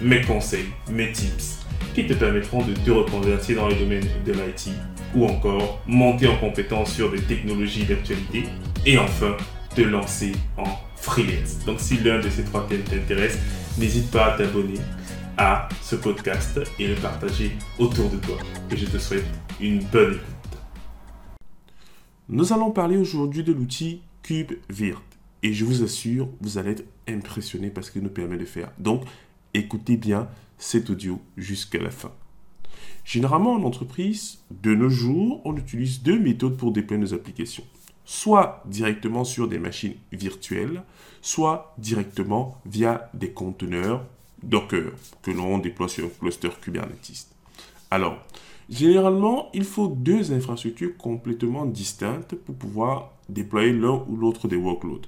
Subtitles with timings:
[0.00, 1.58] mes conseils, mes tips
[1.94, 4.70] qui te permettront de te reconvertir dans le domaine de l'IT
[5.14, 8.44] ou encore monter en compétence sur des technologies d'actualité
[8.86, 9.36] et enfin
[9.74, 10.64] te lancer en
[10.96, 11.64] freelance.
[11.66, 13.38] Donc si l'un de ces trois thèmes t'intéresse,
[13.78, 14.78] n'hésite pas à t'abonner
[15.36, 18.36] à ce podcast et le partager autour de toi.
[18.70, 19.24] Et je te souhaite
[19.60, 20.58] une bonne écoute.
[22.28, 25.02] Nous allons parler aujourd'hui de l'outil CubeVirt.
[25.42, 28.70] Et je vous assure, vous allez être impressionné parce qu'il nous permet de faire.
[28.78, 29.04] Donc,
[29.54, 30.28] écoutez bien
[30.58, 32.12] cet audio jusqu'à la fin.
[33.04, 37.64] Généralement, en entreprise, de nos jours, on utilise deux méthodes pour déployer nos applications
[38.10, 40.82] soit directement sur des machines virtuelles,
[41.22, 44.04] soit directement via des conteneurs
[44.42, 44.90] Docker
[45.22, 47.28] que l'on déploie sur un cluster Kubernetes.
[47.88, 48.18] Alors,
[48.68, 55.06] généralement, il faut deux infrastructures complètement distinctes pour pouvoir déployer l'un ou l'autre des workloads.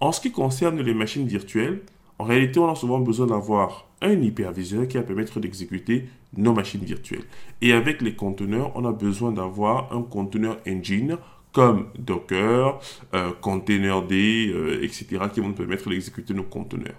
[0.00, 1.82] En ce qui concerne les machines virtuelles,
[2.22, 6.04] en réalité, on a souvent besoin d'avoir un hyperviseur qui va permettre d'exécuter
[6.36, 7.24] nos machines virtuelles.
[7.60, 11.18] Et avec les conteneurs, on a besoin d'avoir un conteneur engine
[11.50, 12.78] comme Docker,
[13.14, 16.94] euh, Containerd, euh, etc., qui vont nous permettre d'exécuter nos conteneurs.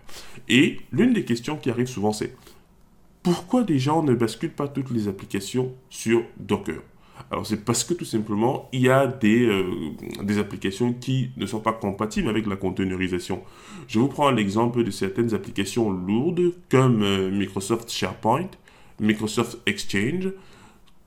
[0.49, 2.35] Et l'une des questions qui arrive souvent, c'est
[3.23, 6.81] pourquoi des gens ne basculent pas toutes les applications sur Docker?
[7.31, 9.63] Alors c'est parce que tout simplement, il y a des, euh,
[10.21, 13.41] des applications qui ne sont pas compatibles avec la containerisation.
[13.87, 18.49] Je vous prends l'exemple de certaines applications lourdes comme Microsoft SharePoint,
[18.99, 20.31] Microsoft Exchange.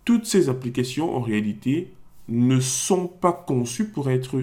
[0.05, 1.93] Toutes ces applications, en réalité,
[2.29, 4.43] ne sont pas conçus pour être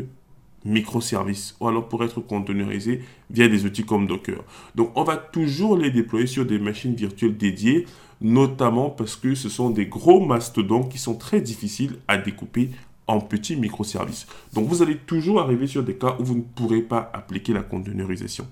[0.66, 4.44] microservices ou alors pour être containerisés via des outils comme Docker.
[4.76, 7.86] Donc on va toujours les déployer sur des machines virtuelles dédiées,
[8.22, 12.70] notamment parce que ce sont des gros mastodons qui sont très difficiles à découper
[13.08, 14.28] en petits microservices.
[14.54, 17.62] Donc vous allez toujours arriver sur des cas où vous ne pourrez pas appliquer la
[17.62, 18.48] containerisation.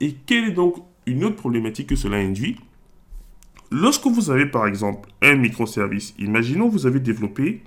[0.00, 2.56] Et quelle est donc une autre problématique que cela induit?
[3.70, 7.62] Lorsque vous avez par exemple un microservice, imaginons vous avez développé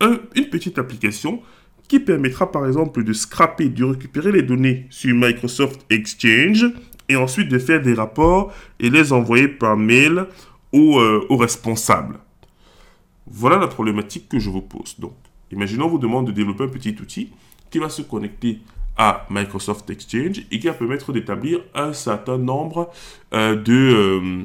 [0.00, 1.42] une petite application
[1.88, 6.66] qui permettra par exemple de scraper, de récupérer les données sur Microsoft Exchange
[7.08, 10.26] et ensuite de faire des rapports et les envoyer par mail
[10.72, 12.18] aux, euh, responsables.
[13.26, 14.96] Voilà la problématique que je vous pose.
[14.98, 15.14] Donc,
[15.50, 17.30] imaginons vous demande de développer un petit outil
[17.70, 18.60] qui va se connecter
[18.96, 22.90] à Microsoft Exchange et qui va permettre d'établir un certain nombre
[23.32, 24.44] euh, de, euh,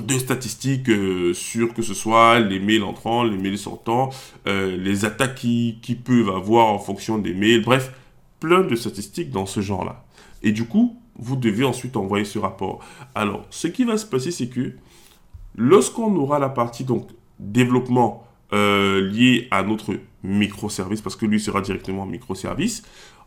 [0.00, 4.10] de statistiques euh, sur que ce soit les mails entrants, les mails sortants,
[4.46, 7.92] euh, les attaques qui, peuvent avoir en fonction des mails, bref,
[8.40, 10.04] plein de statistiques dans ce genre-là.
[10.42, 12.80] Et du coup, vous devez ensuite envoyer ce rapport.
[13.14, 14.72] Alors, ce qui va se passer, c'est que
[15.56, 17.08] lorsqu'on aura la partie donc
[17.38, 22.82] développement euh, liée à notre microservice, parce que lui sera directement microservice,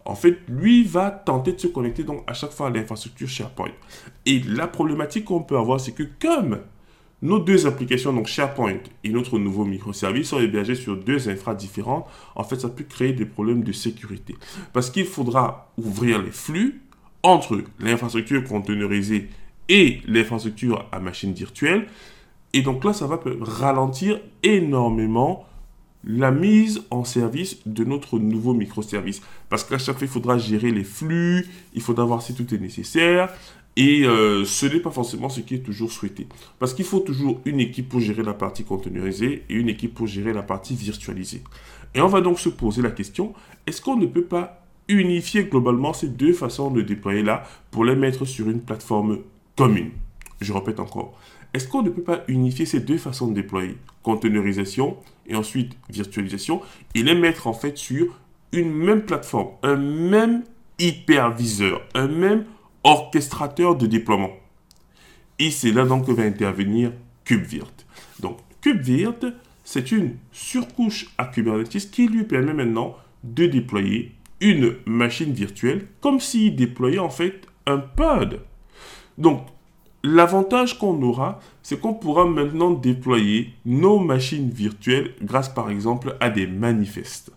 [0.06, 3.72] en fait, lui va tenter de se connecter donc à chaque fois à l'infrastructure SharePoint.
[4.26, 6.60] Et la problématique qu'on peut avoir, c'est que comme
[7.22, 12.06] nos deux applications, donc SharePoint et notre nouveau microservice, sont hébergés sur deux infras différentes,
[12.36, 14.36] en fait, ça peut créer des problèmes de sécurité.
[14.74, 16.82] Parce qu'il faudra ouvrir les flux
[17.24, 19.30] entre l'infrastructure containerisée
[19.70, 21.88] et l'infrastructure à machine virtuelle.
[22.54, 25.48] Et donc là, ça va ralentir énormément
[26.06, 29.22] la mise en service de notre nouveau microservice.
[29.50, 32.60] Parce qu'à chaque fois, il faudra gérer les flux, il faudra voir si tout est
[32.60, 33.30] nécessaire.
[33.78, 36.28] Et euh, ce n'est pas forcément ce qui est toujours souhaité.
[36.60, 40.08] Parce qu'il faut toujours une équipe pour gérer la partie containerisée et une équipe pour
[40.08, 41.42] gérer la partie virtualisée.
[41.94, 43.34] Et on va donc se poser la question,
[43.68, 47.96] est-ce qu'on ne peut pas unifier globalement ces deux façons de déployer là pour les
[47.96, 49.20] mettre sur une plateforme
[49.58, 49.92] commune?
[50.40, 51.20] Je répète encore.
[51.56, 53.78] Est-ce qu'on ne peut pas unifier ces deux façons de déployer?
[54.04, 56.62] Containerisation et ensuite virtualisation
[56.94, 58.20] et les mettre en fait sur
[58.52, 60.44] une même plateforme, un même
[60.80, 62.44] hyperviseur, un même
[62.84, 64.32] orchestrateur de déploiement.
[65.40, 66.92] Et c'est là donc que va intervenir
[67.24, 67.86] KubeVirt.
[68.20, 69.26] Donc KubeVirt,
[69.64, 74.12] c'est une surcouche à Kubernetes qui lui permet maintenant de déployer
[74.42, 78.42] une machine virtuelle comme s'il déployait en fait un pod.
[79.18, 79.48] Donc
[80.08, 86.30] L'avantage qu'on aura, c'est qu'on pourra maintenant déployer nos machines virtuelles grâce par exemple à
[86.30, 87.32] des manifestes.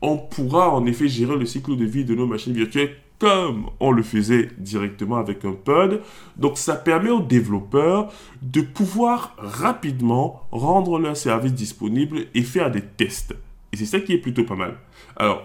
[0.00, 3.90] On pourra en effet gérer le cycle de vie de nos machines virtuelles comme on
[3.90, 6.00] le faisait directement avec un pod.
[6.38, 8.10] Donc ça permet aux développeurs
[8.40, 13.36] de pouvoir rapidement rendre leur service disponible et faire des tests.
[13.70, 14.78] Et c'est ça qui est plutôt pas mal.
[15.14, 15.42] Alors,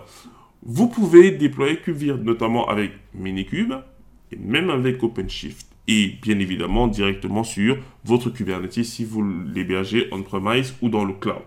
[0.64, 3.74] vous pouvez déployer KubeVirt notamment avec Minikube
[4.32, 5.67] et même avec OpenShift.
[5.88, 11.44] Et bien évidemment directement sur votre Kubernetes si vous l'hébergez on-premise ou dans le cloud.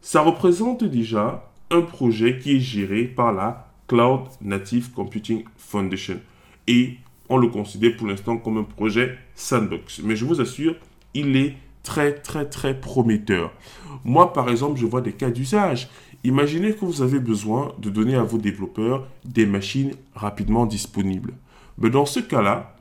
[0.00, 6.18] Ça représente déjà un projet qui est géré par la Cloud Native Computing Foundation.
[6.66, 6.96] Et
[7.28, 10.00] on le considère pour l'instant comme un projet sandbox.
[10.02, 10.74] Mais je vous assure,
[11.14, 13.52] il est très très très prometteur.
[14.04, 15.88] Moi par exemple, je vois des cas d'usage.
[16.24, 21.34] Imaginez que vous avez besoin de donner à vos développeurs des machines rapidement disponibles.
[21.78, 22.76] Mais dans ce cas-là,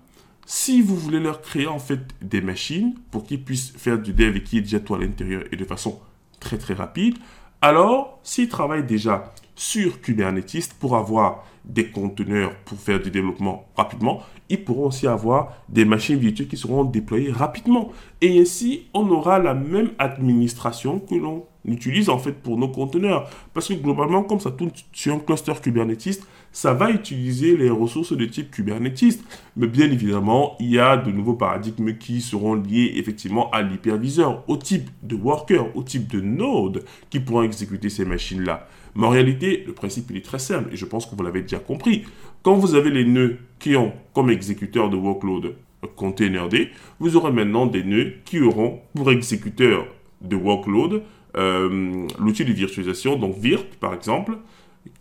[0.53, 4.35] si vous voulez leur créer en fait des machines pour qu'ils puissent faire du dev
[4.35, 6.01] et qui est déjà tout à l'intérieur et de façon
[6.41, 7.17] très très rapide,
[7.61, 14.23] alors s'ils travaillent déjà sur Kubernetes pour avoir des conteneurs pour faire du développement rapidement,
[14.49, 17.93] ils pourront aussi avoir des machines virtuelles qui seront déployées rapidement.
[18.19, 23.29] Et ainsi, on aura la même administration que l'on utilise en fait pour nos conteneurs.
[23.53, 26.19] Parce que globalement, comme ça tourne sur un cluster Kubernetes,
[26.51, 29.19] ça va utiliser les ressources de type Kubernetes.
[29.55, 34.43] Mais bien évidemment, il y a de nouveaux paradigmes qui seront liés effectivement à l'hyperviseur,
[34.47, 38.67] au type de worker, au type de node qui pourront exécuter ces machines-là.
[38.95, 41.59] Mais en réalité, le principe est très simple et je pense que vous l'avez déjà
[41.59, 42.03] compris.
[42.43, 45.55] Quand vous avez les nœuds qui ont comme exécuteur de workload
[45.95, 46.53] containerd,
[46.99, 49.87] vous aurez maintenant des nœuds qui auront pour exécuteur
[50.21, 51.03] de workload
[51.37, 54.37] euh, l'outil de virtualisation, donc Virt par exemple,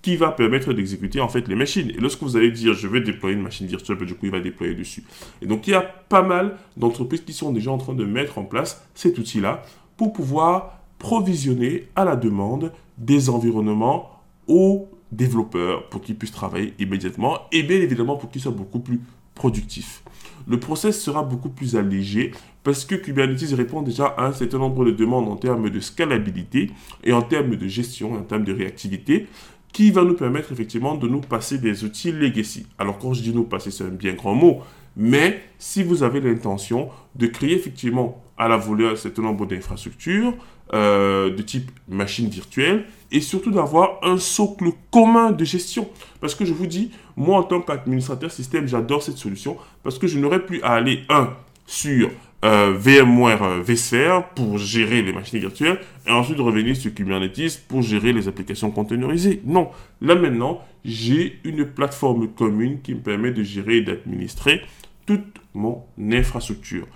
[0.02, 1.90] qui va permettre d'exécuter en fait les machines.
[1.90, 4.40] Et lorsque vous allez dire je vais déployer une machine virtuelle, du coup il va
[4.40, 5.04] déployer dessus.
[5.42, 8.38] Et donc il y a pas mal d'entreprises qui sont déjà en train de mettre
[8.38, 9.62] en place cet outil-là
[9.96, 17.38] pour pouvoir provisionner à la demande des environnements aux développeurs pour qu'ils puissent travailler immédiatement
[17.52, 19.00] et bien évidemment pour qu'ils soient beaucoup plus
[19.34, 20.02] productifs.
[20.46, 24.84] Le process sera beaucoup plus allégé parce que Kubernetes répond déjà à un certain nombre
[24.84, 26.70] de demandes en termes de scalabilité
[27.04, 29.26] et en termes de gestion, en termes de réactivité
[29.72, 32.66] qui va nous permettre effectivement de nous passer des outils legacy.
[32.78, 34.60] Alors quand je dis nous passer, c'est un bien grand mot,
[34.96, 40.34] mais si vous avez l'intention de créer effectivement à la volée un certain nombre d'infrastructures
[40.72, 45.88] euh, de type machine virtuelle et surtout d'avoir un socle commun de gestion.
[46.20, 50.06] Parce que je vous dis, moi en tant qu'administrateur système, j'adore cette solution parce que
[50.06, 51.30] je n'aurai plus à aller, un,
[51.66, 52.10] sur
[52.44, 57.82] euh, VMware euh, vSphere pour gérer les machines virtuelles et ensuite revenir sur Kubernetes pour
[57.82, 59.42] gérer les applications containerisées.
[59.44, 59.70] Non,
[60.00, 64.62] là maintenant, j'ai une plateforme commune qui me permet de gérer et d'administrer
[65.04, 66.86] toute mon infrastructure.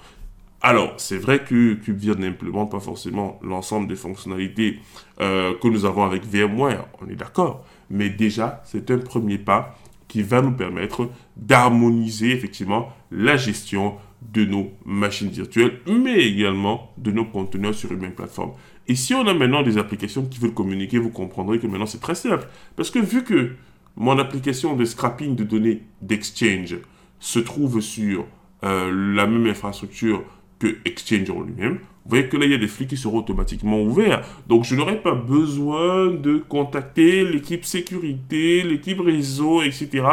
[0.63, 4.79] Alors, c'est vrai que KubeVirt n'implémente pas forcément l'ensemble des fonctionnalités
[5.21, 7.67] euh, que nous avons avec VMware, on est d'accord.
[7.91, 9.77] Mais déjà, c'est un premier pas
[10.09, 13.97] qui va nous permettre d'harmoniser effectivement la gestion
[14.33, 18.53] de nos machines virtuelles, mais également de nos conteneurs sur une même plateforme.
[18.89, 22.01] Et si on a maintenant des applications qui veulent communiquer, vous comprendrez que maintenant c'est
[22.01, 22.47] très simple.
[22.77, 23.53] Parce que vu que
[23.97, 26.77] mon application de scrapping de données d'Exchange
[27.21, 28.27] se trouve sur
[28.65, 30.25] euh, la même infrastructure
[30.59, 33.19] que Exchange en lui-même, vous voyez que là, il y a des flux qui seront
[33.19, 34.23] automatiquement ouverts.
[34.47, 40.05] Donc, je n'aurai pas besoin de contacter l'équipe sécurité, l'équipe réseau, etc.,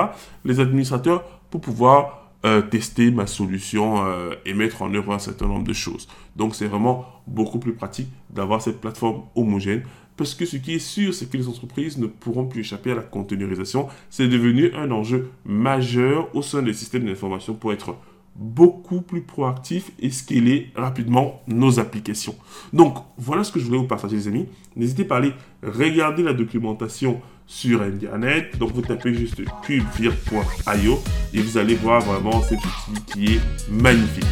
[0.46, 5.47] les administrateurs, pour pouvoir euh, tester ma solution euh, et mettre en œuvre un certain
[5.47, 6.07] nombre de choses.
[6.35, 9.83] Donc c'est vraiment beaucoup plus pratique d'avoir cette plateforme homogène
[10.17, 12.95] parce que ce qui est sûr, c'est que les entreprises ne pourront plus échapper à
[12.95, 13.88] la containerisation.
[14.10, 17.95] C'est devenu un enjeu majeur au sein des systèmes d'information pour être
[18.36, 22.36] beaucoup plus proactif et scaler rapidement nos applications.
[22.71, 24.48] Donc voilà ce que je voulais vous partager les amis.
[24.75, 25.33] N'hésitez pas à aller
[25.63, 27.21] regarder la documentation
[27.51, 28.58] sur Internet.
[28.58, 31.03] Donc vous tapez juste cubevir.io
[31.34, 34.25] et vous allez voir vraiment cet outil qui est magnifique.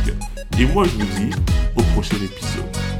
[0.58, 1.36] Et moi je vous dis
[1.76, 2.99] au prochain épisode.